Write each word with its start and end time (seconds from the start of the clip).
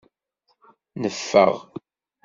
Neffeɣ. 1.01 1.55